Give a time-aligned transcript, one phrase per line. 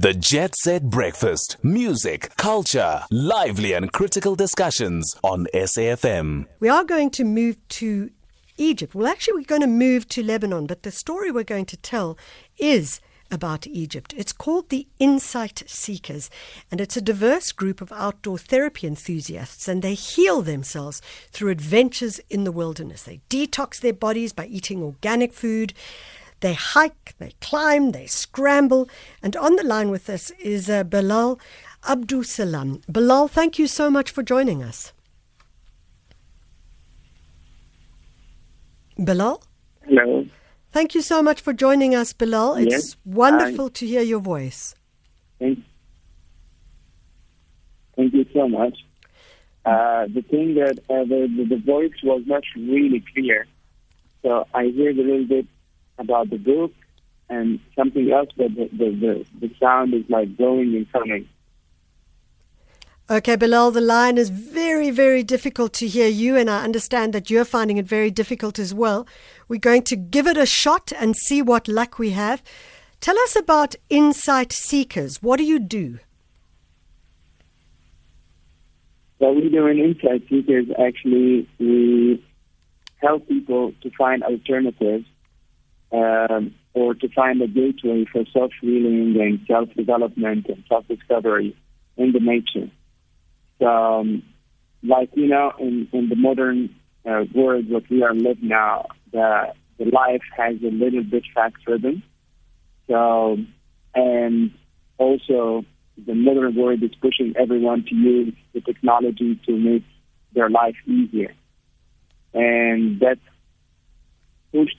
[0.00, 1.56] The Jet Set Breakfast.
[1.60, 6.46] Music, culture, lively and critical discussions on SAFM.
[6.60, 8.10] We are going to move to
[8.56, 8.94] Egypt.
[8.94, 12.16] Well, actually, we're going to move to Lebanon, but the story we're going to tell
[12.58, 13.00] is
[13.32, 14.14] about Egypt.
[14.16, 16.30] It's called the Insight Seekers,
[16.70, 21.02] and it's a diverse group of outdoor therapy enthusiasts, and they heal themselves
[21.32, 23.02] through adventures in the wilderness.
[23.02, 25.74] They detox their bodies by eating organic food.
[26.40, 28.88] They hike, they climb, they scramble.
[29.22, 31.40] And on the line with us is uh, Bilal
[31.88, 32.80] Abdul Salam.
[32.90, 34.92] Belal, thank you so much for joining us.
[38.98, 39.42] Belal?
[39.84, 40.26] Hello.
[40.70, 42.60] Thank you so much for joining us, Belal.
[42.60, 44.74] It's Yes, wonderful to hear your voice.
[45.38, 45.60] Thank,
[47.96, 48.76] thank you so much.
[49.64, 53.46] Uh, the thing that uh, the, the the voice was not really clear,
[54.22, 55.46] so I heard a little bit
[55.98, 56.72] about the book
[57.28, 61.28] and something else, but the the, the, the sound is like going and coming.
[63.10, 67.30] Okay, Belal, the line is very, very difficult to hear you, and I understand that
[67.30, 69.06] you're finding it very difficult as well.
[69.48, 72.42] We're going to give it a shot and see what luck we have.
[73.00, 75.22] Tell us about Insight Seekers.
[75.22, 76.00] What do you do?
[79.18, 82.22] What we do in Insight Seekers actually we
[82.96, 85.06] help people to find alternatives
[85.92, 91.56] um, or to find a gateway for self healing and self development and self discovery
[91.96, 92.70] in the nature.
[93.58, 94.22] So, um,
[94.82, 99.52] like you know, in, in the modern uh, world, what we are living now, the
[99.78, 102.02] the life has a little bit fact driven.
[102.88, 103.38] So,
[103.94, 104.52] and
[104.98, 105.64] also
[106.06, 109.84] the modern world is pushing everyone to use the technology to make
[110.32, 111.34] their life easier,
[112.34, 113.18] and that
[114.52, 114.76] pushed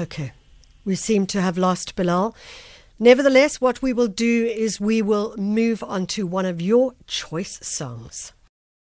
[0.00, 0.32] Okay.
[0.86, 2.34] We seem to have lost Belal.
[2.98, 7.58] Nevertheless, what we will do is we will move on to one of your choice
[7.62, 8.32] songs.